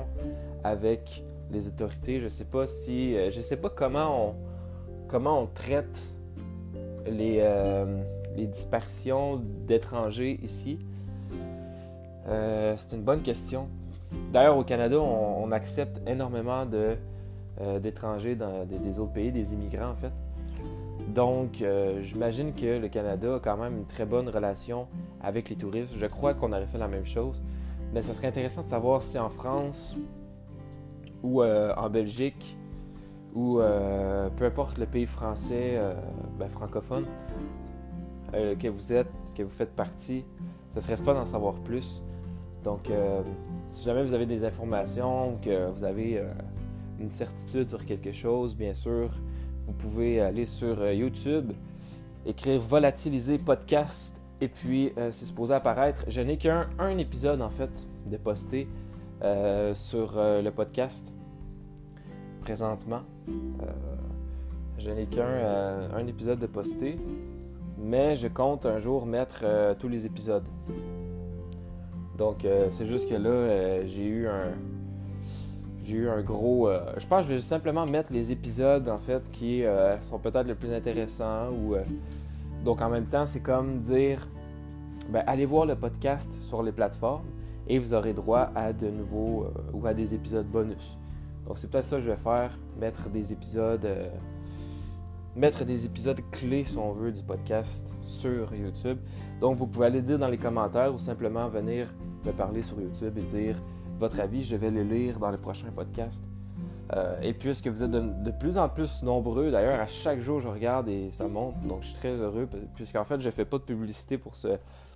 [0.63, 2.19] avec les autorités.
[2.19, 4.35] Je sais pas si, je sais pas comment on,
[5.07, 6.01] comment on traite
[7.05, 7.41] les
[8.35, 10.79] les disparitions d'étrangers ici?
[12.27, 13.67] Euh, c'est une bonne question.
[14.31, 16.65] D'ailleurs, au Canada, on, accepte énormément
[17.61, 20.11] euh, d'étrangers des, autres pays, des immigrants en fait.
[21.09, 24.87] Donc, euh, j'imagine que le Canada a quand même une très bonne relation
[25.21, 25.93] avec les touristes.
[25.97, 27.43] Je crois qu'on aurait fait la même chose.
[27.93, 29.95] Mais ça serait intéressant de savoir si en France
[31.21, 32.57] ou euh, en Belgique
[33.35, 33.59] ou
[34.37, 35.79] peu importe le pays français,
[36.37, 37.05] ben, francophone,
[38.31, 40.23] que vous êtes, que vous faites partie,
[40.69, 42.03] ça serait fun d'en savoir plus.
[42.63, 42.89] Donc,
[43.71, 46.23] si jamais vous avez des informations, que vous avez
[46.99, 49.09] une certitude sur quelque chose, bien sûr,
[49.67, 51.51] vous pouvez aller sur euh, YouTube,
[52.25, 56.03] écrire Volatiliser podcast, et puis euh, c'est supposé apparaître.
[56.07, 58.19] Je n'ai qu'un un épisode en fait de
[59.23, 61.13] euh, sur le podcast
[62.41, 63.01] présentement.
[64.77, 66.97] je n'ai qu'un un épisode de poster,
[67.77, 69.45] mais je compte un jour mettre
[69.79, 70.47] tous les épisodes.
[72.17, 74.51] Donc c'est juste que là, j'ai eu un,
[75.83, 76.69] j'ai eu un gros.
[76.69, 80.17] Euh, je pense que je vais simplement mettre les épisodes en fait qui euh, sont
[80.17, 81.75] peut-être les plus intéressants ou.
[81.75, 81.83] Euh,
[82.63, 84.25] donc en même temps, c'est comme dire
[85.09, 87.25] ben, allez voir le podcast sur les plateformes
[87.67, 90.97] et vous aurez droit à de nouveaux ou à des épisodes bonus.
[91.45, 93.85] Donc c'est peut-être ça que je vais faire, mettre des épisodes
[95.35, 98.97] mettre des épisodes clés si on veut du podcast sur YouTube.
[99.39, 101.87] Donc vous pouvez aller dire dans les commentaires ou simplement venir
[102.25, 103.55] me parler sur YouTube et dire
[103.99, 106.23] votre avis, je vais le lire dans le prochain podcast.
[106.95, 110.47] Euh, et puisque vous êtes de, plus en plus nombreux, d'ailleurs, à chaque jour, je
[110.47, 111.55] regarde et ça monte.
[111.65, 114.49] Donc, je suis très heureux, puisqu'en fait, je ne fais pas de publicité pour ce,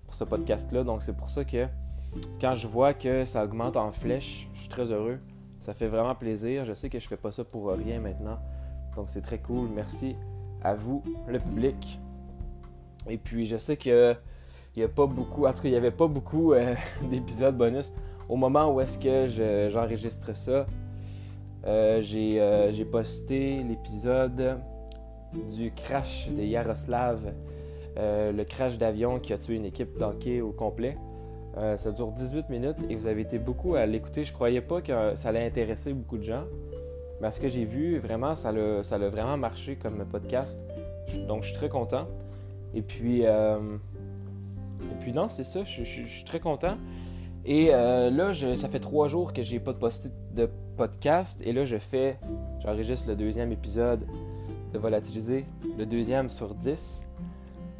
[0.05, 0.83] pour ce podcast-là.
[0.83, 1.65] Donc, c'est pour ça que
[2.39, 5.19] quand je vois que ça augmente en flèche, je suis très heureux.
[5.59, 6.65] Ça fait vraiment plaisir.
[6.65, 8.39] Je sais que je ne fais pas ça pour rien maintenant.
[8.97, 9.69] Donc, c'est très cool.
[9.73, 10.17] Merci
[10.61, 11.99] à vous, le public.
[13.07, 14.15] Et puis, je sais que
[14.75, 16.75] il n'y a pas beaucoup, en tout cas, il n'y avait pas beaucoup euh,
[17.11, 17.91] d'épisodes bonus
[18.29, 20.67] au moment où est-ce que j'enregistre ça,
[21.65, 24.59] euh, euh, j'ai posté l'épisode
[25.49, 27.33] du crash de Yaroslav,
[27.95, 30.97] le crash d'avion qui a tué une équipe d'hockey au complet.
[31.77, 34.25] ça dure 18 minutes et vous avez été beaucoup à l'écouter.
[34.25, 36.43] Je croyais pas que ça allait intéresser beaucoup de gens.
[37.21, 40.61] Mais à ce que j'ai vu, vraiment, ça a, vraiment marché comme podcast.
[41.27, 42.07] Donc, je suis très content.
[42.73, 43.23] Et puis,
[44.81, 46.77] et puis non, c'est ça, je, suis très content.
[47.45, 49.79] Et euh, là, ça fait trois jours que j'ai pas de
[50.33, 51.41] de podcast.
[51.45, 52.19] Et là, je fais,
[52.59, 54.05] j'enregistre le deuxième épisode
[54.73, 55.45] de Volatiliser,
[55.77, 57.01] le deuxième sur dix.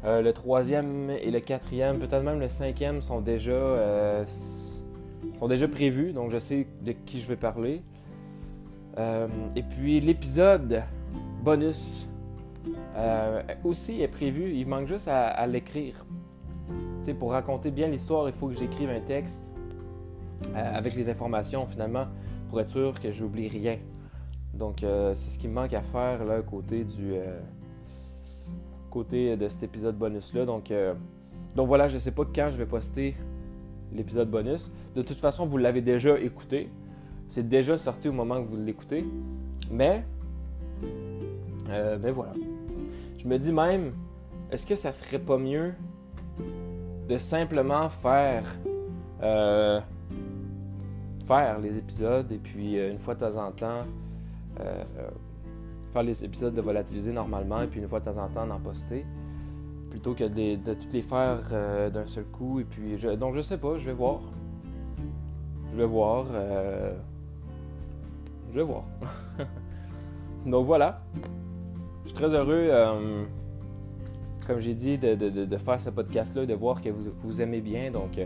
[0.04, 4.24] Euh, le troisième et le quatrième, peut-être même le cinquième, sont déjà, euh,
[5.38, 6.12] sont déjà prévus.
[6.12, 7.82] Donc, je sais de qui je vais parler.
[9.54, 10.82] Et puis, l'épisode
[11.44, 12.08] bonus
[13.64, 14.54] aussi est prévu.
[14.54, 16.04] Il manque juste à, l'écrire.
[17.18, 19.48] Pour raconter bien l'histoire, il faut que j'écrive un texte
[20.54, 22.06] euh, avec les informations finalement
[22.48, 23.78] pour être sûr que j'oublie rien.
[24.52, 27.40] Donc euh, c'est ce qui me manque à faire là côté du euh,
[28.90, 30.44] côté de cet épisode bonus là.
[30.44, 30.70] Donc
[31.56, 33.16] donc voilà, je sais pas quand je vais poster
[33.92, 34.70] l'épisode bonus.
[34.94, 36.68] De toute façon, vous l'avez déjà écouté.
[37.28, 39.04] C'est déjà sorti au moment que vous l'écoutez.
[39.70, 40.04] Mais
[41.68, 42.32] mais voilà.
[43.18, 43.92] Je me dis même,
[44.50, 45.74] est-ce que ça serait pas mieux
[47.08, 48.44] de simplement faire
[51.28, 53.84] faire les épisodes et puis euh, une fois de temps en temps
[54.60, 54.84] euh,
[55.92, 58.58] faire les épisodes de volatiliser normalement et puis une fois de temps en temps en
[58.58, 59.04] poster
[59.90, 63.42] plutôt que de, toutes les faire euh, d'un seul coup et puis je, donc je
[63.42, 64.20] sais pas je vais voir
[65.70, 66.24] je vais voir
[68.50, 68.84] je vais voir
[70.46, 71.00] donc voilà
[72.04, 72.70] je suis très heureux
[74.46, 77.90] comme j'ai dit de, faire ce podcast là de voir que vous, vous aimez bien
[77.90, 78.18] donc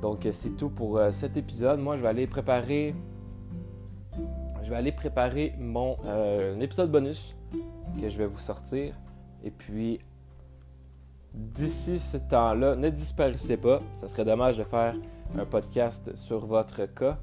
[0.00, 1.80] donc euh, c'est tout pour euh, cet épisode.
[1.80, 2.94] Moi, je vais aller préparer.
[4.62, 7.34] Je vais aller préparer mon euh, épisode bonus
[8.00, 8.94] que je vais vous sortir.
[9.42, 10.00] Et puis,
[11.34, 13.80] d'ici ce temps-là, ne disparaissez pas.
[13.94, 14.94] Ça serait dommage de faire
[15.36, 17.18] un podcast sur votre cas.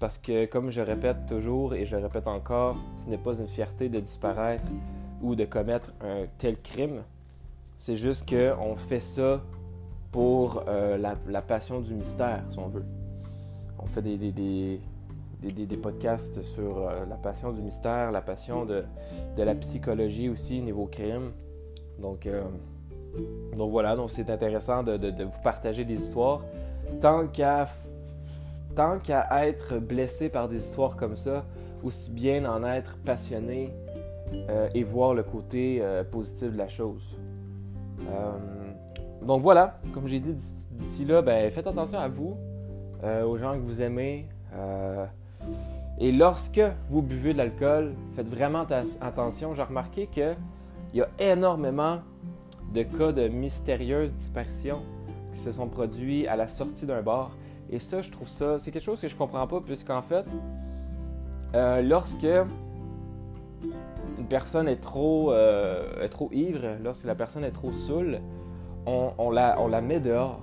[0.00, 3.90] Parce que, comme je répète toujours et je répète encore, ce n'est pas une fierté
[3.90, 4.64] de disparaître
[5.20, 7.02] ou de commettre un tel crime.
[7.78, 9.42] C'est juste qu'on fait ça
[10.10, 12.84] pour euh, la, passion du mystère, si on veut.
[13.78, 18.84] On fait des, des, podcasts sur euh, la passion du mystère, la passion de,
[19.36, 21.30] la psychologie aussi, niveau crime.
[21.98, 22.42] Donc, euh,
[23.54, 26.40] donc voilà, donc c'est intéressant de, vous partager des histoires.
[27.02, 27.68] Tant qu'à
[28.74, 31.44] tant qu'à être blessé par des histoires comme ça,
[31.82, 33.74] aussi bien en être passionné
[34.74, 37.18] et voir le côté positif de la chose.
[39.22, 40.32] Donc voilà, comme j'ai dit
[40.70, 42.36] d'ici là, ben, faites attention à vous,
[43.04, 44.28] euh, aux gens que vous aimez.
[44.54, 45.04] Euh,
[45.98, 48.64] et lorsque vous buvez de l'alcool, faites vraiment
[49.00, 49.54] attention.
[49.54, 50.34] J'ai remarqué que
[50.92, 52.00] il y a énormément
[52.74, 54.82] de cas de mystérieuses disparitions
[55.32, 57.30] qui se sont produits à la sortie d'un bar.
[57.72, 60.24] Et ça, je trouve ça, c'est quelque chose que je comprends pas, puisqu'en fait,
[61.54, 68.20] euh, lorsque une personne est trop, euh, trop ivre, lorsque la personne est trop saoule,
[68.86, 70.40] on, la, on la met dehors.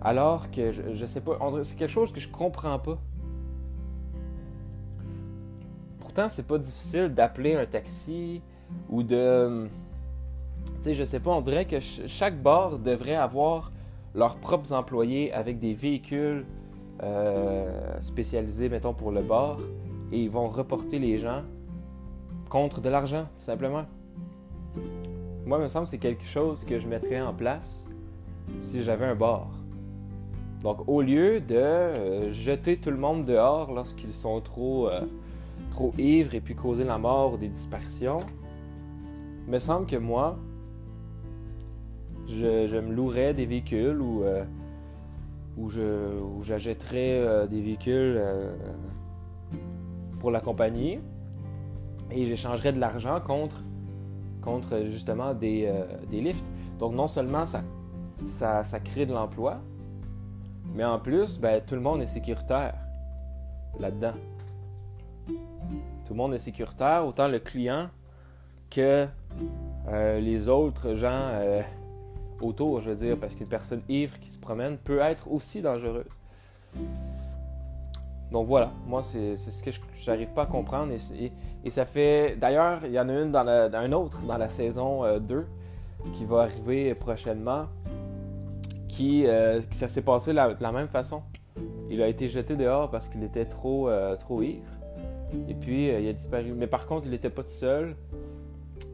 [0.00, 2.98] Alors que, je, je sais pas, c'est quelque chose que je comprends pas.
[5.98, 8.42] Pourtant, c'est pas difficile d'appeler un taxi
[8.88, 9.68] ou de.
[10.66, 13.72] Tu sais, je sais pas, on dirait que chaque bar devrait avoir
[14.14, 16.44] leurs propres employés avec des véhicules
[17.02, 19.58] euh, spécialisés, mettons, pour le bar,
[20.12, 21.42] et ils vont reporter les gens
[22.48, 23.84] contre de l'argent, tout simplement.
[25.46, 27.88] Moi, il me semble que c'est quelque chose que je mettrais en place
[28.60, 29.48] si j'avais un bar.
[30.62, 35.00] Donc, au lieu de euh, jeter tout le monde dehors lorsqu'ils sont trop, euh,
[35.70, 38.18] trop ivres et puis causer la mort ou des disparitions,
[39.46, 40.36] il me semble que moi,
[42.30, 44.44] je, me louerais des véhicules ou, euh,
[45.56, 48.20] ou, j'achèterais des véhicules
[50.18, 51.00] pour la compagnie
[52.10, 53.62] et j'échangerais de l'argent contre,
[54.42, 55.70] contre justement des,
[56.08, 56.44] des lifts.
[56.78, 57.62] Donc non seulement ça,
[58.22, 59.60] ça, ça crée de l'emploi,
[60.74, 62.74] mais en plus, ben, tout le monde est sécuritaire
[63.78, 64.14] là-dedans.
[65.26, 67.88] Tout le monde est sécuritaire, autant le client
[68.68, 69.06] que
[69.88, 71.62] euh, les autres gens euh,
[72.40, 76.06] autour, je veux dire, parce qu'une personne ivre qui se promène peut être aussi dangereuse.
[78.32, 80.92] Donc voilà, moi c'est ce que je n'arrive pas à comprendre.
[81.64, 82.36] Et, ça fait.
[82.36, 85.44] D'ailleurs, il y en a une dans un autre dans la saison 2 euh,
[86.14, 87.66] qui va arriver prochainement
[89.00, 91.22] euh, qui, ça s'est passé de la, même façon.
[91.90, 94.68] Il a été jeté dehors parce qu'il était trop, euh, trop ivre.
[95.48, 96.52] Et puis, euh, il a disparu.
[96.56, 97.96] Mais par contre, il n'était pas tout seul.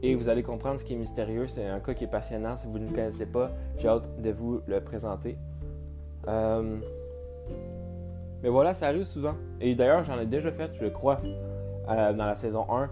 [0.03, 1.47] Et vous allez comprendre ce qui est mystérieux.
[1.47, 2.57] C'est un cas qui est passionnant.
[2.57, 5.37] Si vous ne le connaissez pas, j'ai hâte de vous le présenter.
[8.43, 9.35] Mais voilà, ça arrive souvent.
[9.61, 11.21] Et d'ailleurs, j'en ai déjà fait, je crois,
[11.87, 12.91] dans la saison 1.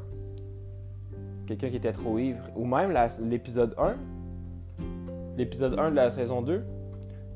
[1.47, 2.43] Quelqu'un qui était trop ivre.
[2.57, 3.97] Ou même l'épisode 1.
[5.37, 6.65] L'épisode 1 de la saison 2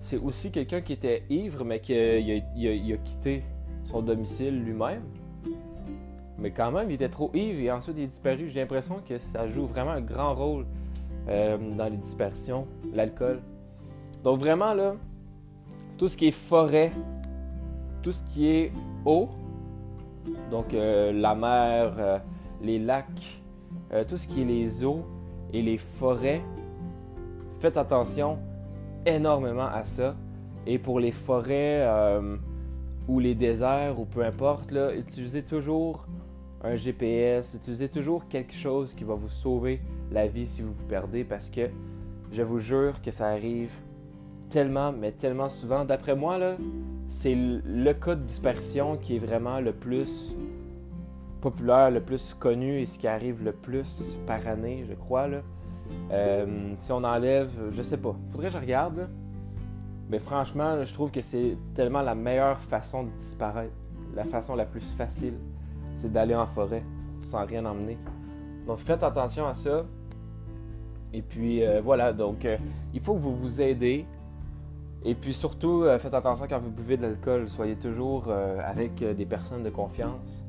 [0.01, 3.43] c'est aussi quelqu'un qui était ivre, mais qui il a, quitté
[3.85, 5.03] son domicile lui-même.
[6.39, 8.49] Mais quand même, il était trop ivre et ensuite il est disparu.
[8.49, 10.67] J'ai l'impression que ça joue vraiment un grand rôle
[11.29, 13.41] euh, dans les dispersions, l'alcool.
[14.23, 14.95] Donc vraiment là,
[15.97, 16.93] tout ce qui est forêt,
[18.03, 18.73] tout ce qui est
[19.05, 19.29] eau,
[20.51, 22.19] donc euh, la mer, euh,
[22.63, 23.43] les lacs,
[24.07, 25.05] tout ce qui est les eaux
[25.53, 26.43] et les forêts,
[27.59, 28.39] faites attention
[29.07, 30.15] énormément à ça.
[30.67, 31.89] Et pour les forêts
[33.07, 36.07] ou les déserts ou peu importe, là, utilisez toujours
[36.63, 40.87] un GPS, utilisez toujours quelque chose qui va vous sauver la vie si vous vous
[40.87, 41.69] perdez parce que
[42.33, 43.71] je vous jure que ça arrive
[44.51, 45.85] tellement, mais tellement souvent.
[45.85, 46.39] D'après moi,
[47.09, 50.35] c'est le cas de dispersion qui est vraiment le plus
[51.41, 55.29] populaire, le plus connu et ce qui arrive le plus par année, je crois.
[56.11, 59.09] Euh, si on enlève, je sais pas, faudrait que je regarde.
[60.11, 63.75] Mais franchement, je trouve que c'est tellement la meilleure façon de disparaître.
[64.15, 65.35] La façon la plus facile,
[65.99, 66.85] c'est d'aller en forêt
[67.21, 67.99] sans rien emmener.
[68.67, 69.85] Donc faites attention à ça.
[71.13, 72.57] Et puis euh, voilà, donc euh,
[72.95, 74.07] il faut que vous vous aidez.
[75.05, 77.49] Et puis surtout, faites attention quand vous buvez de l'alcool.
[77.49, 80.45] Soyez toujours avec des personnes de confiance.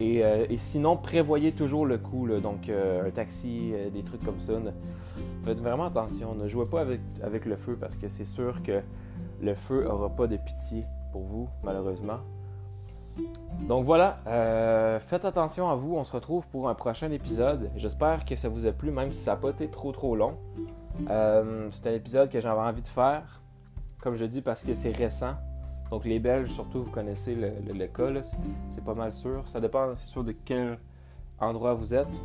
[0.00, 4.40] Euh, et, sinon, prévoyez toujours le coup, donc euh, un taxi, euh, des trucs comme
[4.40, 4.54] ça.
[5.44, 8.80] faites vraiment attention, ne jouez pas avec, avec le feu parce que c'est sûr que
[9.40, 12.18] le feu n'aura pas de pitié pour vous, malheureusement.
[13.68, 14.18] Donc voilà,
[15.00, 17.70] faites attention à vous, on se retrouve pour un prochain épisode.
[17.76, 20.36] J'espère que ça vous a plu, même si ça n'a pas été trop trop long.
[21.06, 23.40] c'est un épisode que j'avais envie de faire,
[24.00, 25.34] comme je dis, parce que c'est récent.
[25.90, 28.10] Donc les Belges, surtout, vous connaissez le, cas,
[28.68, 29.42] c'est pas mal sûr.
[29.46, 30.78] Ça dépend, c'est sûr, de quel
[31.38, 32.20] endroit vous êtes.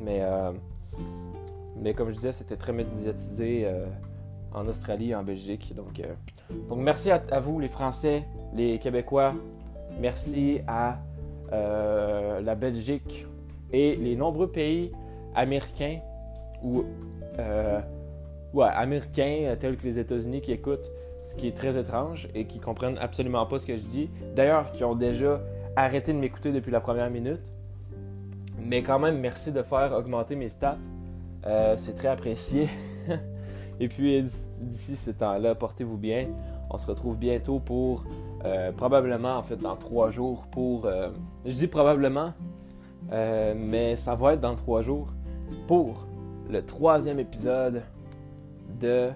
[0.00, 0.52] Mais, euh,
[1.96, 3.86] comme je disais, c'était très médiatisé euh,
[4.52, 5.74] en Australie et en Belgique.
[5.76, 6.14] Euh,
[6.68, 8.24] donc merci à, vous, les Français,
[8.54, 9.34] les Québécois.
[9.98, 10.98] Merci à
[11.50, 13.26] la Belgique
[13.72, 14.92] et les nombreux pays
[15.34, 15.98] américains
[16.62, 16.84] ou
[18.52, 20.90] ouais, américains tels que les États-Unis qui écoutent
[21.22, 24.10] ce qui est très étrange et qui comprennent absolument pas ce que je dis.
[24.34, 25.40] D'ailleurs, qui ont déjà
[25.76, 27.42] arrêté de m'écouter depuis la première minute.
[28.58, 30.78] Mais quand même, merci de faire augmenter mes stats.
[31.46, 32.68] Euh, c'est très apprécié.
[33.80, 36.28] et puis, d'ici ce temps-là, portez-vous bien.
[36.70, 38.04] On se retrouve bientôt pour,
[38.44, 40.86] euh, probablement, en fait, dans trois jours, pour...
[40.86, 41.10] Euh,
[41.44, 42.32] je dis probablement,
[43.10, 45.06] Euh, mais ça va être dans trois jours
[45.66, 46.04] pour
[46.50, 47.80] le troisième épisode
[48.80, 49.08] de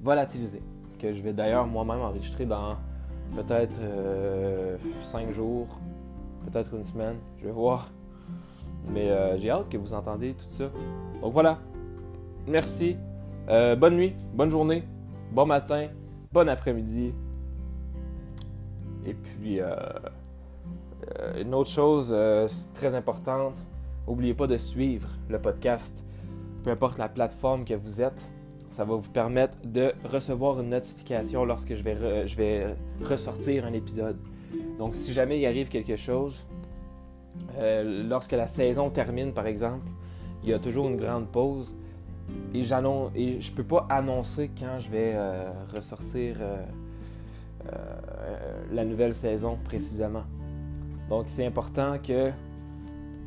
[0.00, 0.62] Volatiliser,
[1.00, 2.76] que je vais d'ailleurs moi-même enregistrer dans
[3.34, 3.80] peut-être
[5.00, 5.80] cinq jours,
[6.44, 7.88] peut-être une semaine, je vais voir.
[8.86, 10.66] Mais j'ai hâte que vous entendez tout ça.
[11.20, 11.58] Donc voilà,
[12.46, 12.96] merci,
[13.48, 14.84] bonne nuit, bonne journée,
[15.32, 15.88] bon matin,
[16.32, 17.12] bon après-midi.
[19.06, 19.60] Et puis,
[21.38, 22.14] une autre chose
[22.74, 23.66] très importante,
[24.06, 26.04] n'oubliez pas de suivre le podcast
[26.62, 28.28] peu importe la plateforme que vous êtes.
[28.70, 34.18] Ça va vous permettre de recevoir une notification lorsque je vais, ressortir un épisode.
[34.78, 36.46] Donc, si jamais il arrive quelque chose,
[37.58, 39.86] euh, lorsque la saison termine, par exemple,
[40.42, 41.76] il y a toujours une grande pause.
[42.54, 46.64] Et, et je peux pas annoncer quand je vais euh, ressortir euh,
[48.72, 50.24] la nouvelle saison précisément.
[51.08, 52.30] Donc, c'est important que,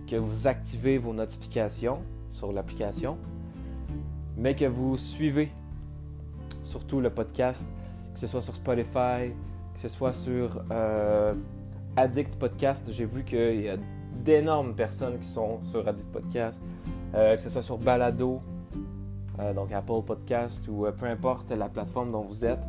[0.07, 1.99] que vous activez vos notifications
[2.29, 3.17] sur l'application,
[4.37, 5.51] mais que vous suivez
[6.63, 7.67] surtout le podcast,
[8.13, 9.31] que ce soit sur Spotify,
[9.73, 11.33] que ce soit sur euh,
[11.95, 12.89] Addict Podcast.
[12.91, 13.77] J'ai vu qu'il y a
[14.19, 16.61] d'énormes personnes qui sont sur Addict Podcast,
[17.15, 18.52] euh, que ce soit sur Balado, euh,
[19.55, 22.63] donc Apple Podcast ou peu importe la plateforme dont vous êtes.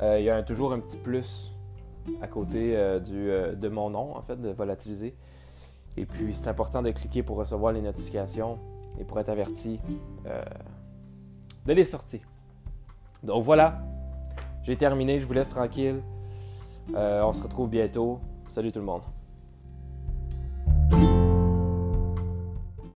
[0.00, 1.52] il y a toujours un petit plus
[2.22, 5.14] à côté du, de mon nom, en fait, de volatiliser.
[5.96, 8.58] Et puis, c'est important de cliquer pour recevoir les notifications
[9.00, 9.80] et pour être averti
[10.26, 10.42] euh,
[11.66, 12.22] de les sorties.
[13.22, 13.80] Donc voilà,
[14.62, 16.00] j'ai terminé, je vous laisse tranquille.
[16.94, 18.20] Euh, on se retrouve bientôt.
[18.48, 19.02] Salut tout le monde.